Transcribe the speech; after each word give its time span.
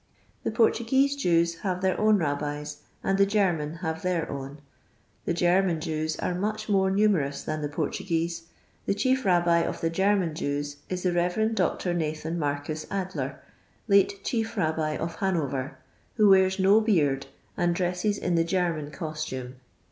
The 0.41 0.49
Portuguese 0.49 1.15
Jews 1.15 1.57
have 1.59 1.81
their 1.81 1.95
own 2.01 2.17
Rabbis, 2.17 2.77
and 3.03 3.19
the 3.19 3.25
German 3.27 3.73
have 3.85 4.01
their 4.01 4.27
own. 4.31 4.57
The 5.25 5.33
German 5.35 5.79
Jews 5.79 6.17
are 6.17 6.33
much 6.33 6.67
more 6.67 6.89
numerous 6.89 7.43
than 7.43 7.61
the 7.61 7.69
Portuguese; 7.69 8.47
the 8.87 8.95
chief 8.95 9.25
Rabbi 9.25 9.59
of 9.59 9.79
tlie 9.81 9.91
German 9.91 10.33
Jews 10.33 10.77
is 10.89 11.03
the 11.03 11.11
Rev. 11.13 11.53
Dr. 11.53 11.93
Nathan 11.93 12.39
Marcus 12.39 12.87
Adler, 12.89 13.41
late 13.87 14.23
Chief 14.23 14.57
Rabbi 14.57 14.95
of 14.97 15.17
Hanover, 15.17 15.77
who 16.15 16.29
wears 16.29 16.57
no 16.57 16.81
beard, 16.81 17.27
and 17.55 17.75
dresses 17.75 18.17
in 18.17 18.33
the 18.33 18.43
Gennan 18.43 18.91
costume. 18.91 19.57